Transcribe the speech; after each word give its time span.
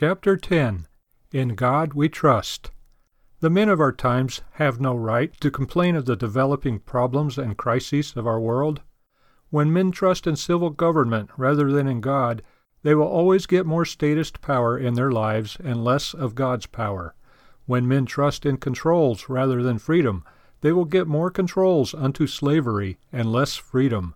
Chapter 0.00 0.36
10 0.36 0.86
In 1.32 1.56
God 1.56 1.92
We 1.92 2.08
Trust. 2.08 2.70
The 3.40 3.50
men 3.50 3.68
of 3.68 3.80
our 3.80 3.90
times 3.90 4.42
have 4.52 4.80
no 4.80 4.94
right 4.94 5.32
to 5.40 5.50
complain 5.50 5.96
of 5.96 6.04
the 6.04 6.14
developing 6.14 6.78
problems 6.78 7.36
and 7.36 7.56
crises 7.56 8.12
of 8.14 8.24
our 8.24 8.38
world. 8.38 8.80
When 9.50 9.72
men 9.72 9.90
trust 9.90 10.28
in 10.28 10.36
civil 10.36 10.70
government 10.70 11.30
rather 11.36 11.72
than 11.72 11.88
in 11.88 12.00
God, 12.00 12.42
they 12.84 12.94
will 12.94 13.08
always 13.08 13.46
get 13.46 13.66
more 13.66 13.84
statist 13.84 14.40
power 14.40 14.78
in 14.78 14.94
their 14.94 15.10
lives 15.10 15.56
and 15.64 15.82
less 15.82 16.14
of 16.14 16.36
God's 16.36 16.66
power. 16.66 17.16
When 17.66 17.88
men 17.88 18.06
trust 18.06 18.46
in 18.46 18.58
controls 18.58 19.28
rather 19.28 19.64
than 19.64 19.80
freedom, 19.80 20.22
they 20.60 20.70
will 20.70 20.84
get 20.84 21.08
more 21.08 21.32
controls 21.32 21.92
unto 21.92 22.28
slavery 22.28 23.00
and 23.12 23.32
less 23.32 23.56
freedom. 23.56 24.14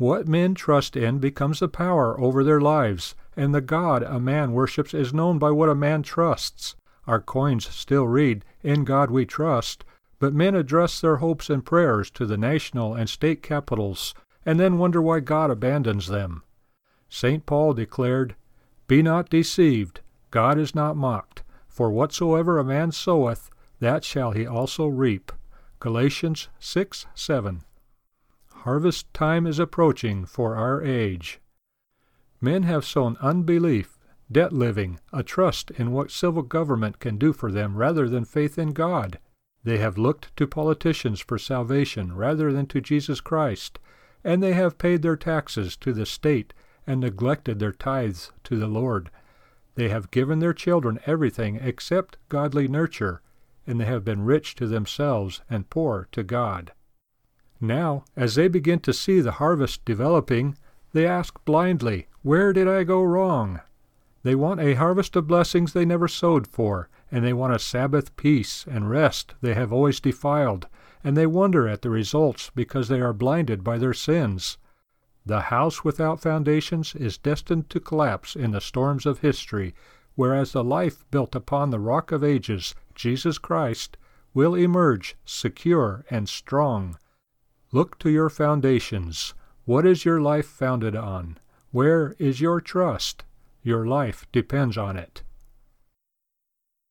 What 0.00 0.26
men 0.26 0.54
trust 0.54 0.96
in 0.96 1.18
becomes 1.18 1.60
the 1.60 1.68
power 1.68 2.18
over 2.18 2.42
their 2.42 2.58
lives, 2.58 3.14
and 3.36 3.54
the 3.54 3.60
God 3.60 4.02
a 4.02 4.18
man 4.18 4.52
worships 4.52 4.94
is 4.94 5.12
known 5.12 5.38
by 5.38 5.50
what 5.50 5.68
a 5.68 5.74
man 5.74 6.02
trusts. 6.02 6.74
Our 7.06 7.20
coins 7.20 7.68
still 7.68 8.06
read, 8.06 8.42
In 8.62 8.84
God 8.84 9.10
we 9.10 9.26
trust, 9.26 9.84
but 10.18 10.32
men 10.32 10.54
address 10.54 11.02
their 11.02 11.16
hopes 11.16 11.50
and 11.50 11.66
prayers 11.66 12.10
to 12.12 12.24
the 12.24 12.38
national 12.38 12.94
and 12.94 13.10
state 13.10 13.42
capitals, 13.42 14.14
and 14.46 14.58
then 14.58 14.78
wonder 14.78 15.02
why 15.02 15.20
God 15.20 15.50
abandons 15.50 16.06
them. 16.06 16.44
St. 17.10 17.44
Paul 17.44 17.74
declared, 17.74 18.36
Be 18.86 19.02
not 19.02 19.28
deceived, 19.28 20.00
God 20.30 20.56
is 20.56 20.74
not 20.74 20.96
mocked, 20.96 21.42
for 21.68 21.90
whatsoever 21.90 22.58
a 22.58 22.64
man 22.64 22.90
soweth, 22.90 23.50
that 23.80 24.02
shall 24.04 24.30
he 24.30 24.46
also 24.46 24.86
reap. 24.86 25.30
Galatians 25.78 26.48
6 26.58 27.04
7. 27.14 27.64
Harvest 28.64 29.12
time 29.14 29.46
is 29.46 29.58
approaching 29.58 30.26
for 30.26 30.54
our 30.54 30.82
age. 30.82 31.40
Men 32.42 32.64
have 32.64 32.84
sown 32.84 33.16
unbelief, 33.22 33.98
debt 34.30 34.52
living, 34.52 35.00
a 35.14 35.22
trust 35.22 35.70
in 35.70 35.92
what 35.92 36.10
civil 36.10 36.42
government 36.42 36.98
can 36.98 37.16
do 37.16 37.32
for 37.32 37.50
them 37.50 37.74
rather 37.74 38.06
than 38.06 38.26
faith 38.26 38.58
in 38.58 38.74
God. 38.74 39.18
They 39.64 39.78
have 39.78 39.96
looked 39.96 40.36
to 40.36 40.46
politicians 40.46 41.20
for 41.20 41.38
salvation 41.38 42.14
rather 42.14 42.52
than 42.52 42.66
to 42.66 42.82
Jesus 42.82 43.22
Christ, 43.22 43.78
and 44.22 44.42
they 44.42 44.52
have 44.52 44.76
paid 44.76 45.00
their 45.00 45.16
taxes 45.16 45.74
to 45.78 45.94
the 45.94 46.04
state 46.04 46.52
and 46.86 47.00
neglected 47.00 47.60
their 47.60 47.72
tithes 47.72 48.30
to 48.44 48.58
the 48.58 48.68
Lord. 48.68 49.10
They 49.74 49.88
have 49.88 50.10
given 50.10 50.38
their 50.38 50.52
children 50.52 51.00
everything 51.06 51.56
except 51.56 52.18
godly 52.28 52.68
nurture, 52.68 53.22
and 53.66 53.80
they 53.80 53.86
have 53.86 54.04
been 54.04 54.26
rich 54.26 54.54
to 54.56 54.66
themselves 54.66 55.40
and 55.48 55.70
poor 55.70 56.08
to 56.12 56.22
God. 56.22 56.72
Now, 57.60 58.04
as 58.16 58.36
they 58.36 58.48
begin 58.48 58.80
to 58.80 58.92
see 58.92 59.20
the 59.20 59.32
harvest 59.32 59.84
developing, 59.84 60.56
they 60.92 61.06
ask 61.06 61.44
blindly, 61.44 62.08
Where 62.22 62.54
did 62.54 62.66
I 62.66 62.84
go 62.84 63.02
wrong? 63.02 63.60
They 64.22 64.34
want 64.34 64.60
a 64.60 64.74
harvest 64.74 65.14
of 65.14 65.26
blessings 65.26 65.72
they 65.72 65.84
never 65.84 66.08
sowed 66.08 66.46
for, 66.46 66.88
and 67.10 67.24
they 67.24 67.32
want 67.32 67.54
a 67.54 67.58
Sabbath 67.58 68.16
peace 68.16 68.64
and 68.66 68.88
rest 68.88 69.34
they 69.40 69.54
have 69.54 69.72
always 69.72 70.00
defiled, 70.00 70.68
and 71.04 71.16
they 71.16 71.26
wonder 71.26 71.68
at 71.68 71.82
the 71.82 71.90
results 71.90 72.50
because 72.54 72.88
they 72.88 73.00
are 73.00 73.12
blinded 73.12 73.62
by 73.62 73.78
their 73.78 73.94
sins. 73.94 74.58
The 75.26 75.40
house 75.42 75.84
without 75.84 76.20
foundations 76.20 76.94
is 76.94 77.18
destined 77.18 77.68
to 77.70 77.80
collapse 77.80 78.34
in 78.34 78.52
the 78.52 78.60
storms 78.60 79.04
of 79.04 79.18
history, 79.18 79.74
whereas 80.14 80.52
the 80.52 80.64
life 80.64 81.04
built 81.10 81.34
upon 81.34 81.70
the 81.70 81.78
rock 81.78 82.10
of 82.10 82.24
ages, 82.24 82.74
Jesus 82.94 83.38
Christ, 83.38 83.96
will 84.32 84.54
emerge 84.54 85.16
secure 85.24 86.04
and 86.10 86.28
strong. 86.28 86.96
Look 87.72 88.00
to 88.00 88.10
your 88.10 88.28
foundations. 88.28 89.32
What 89.64 89.86
is 89.86 90.04
your 90.04 90.20
life 90.20 90.46
founded 90.46 90.96
on? 90.96 91.38
Where 91.70 92.16
is 92.18 92.40
your 92.40 92.60
trust? 92.60 93.22
Your 93.62 93.86
life 93.86 94.26
depends 94.32 94.76
on 94.76 94.96
it. 94.96 95.22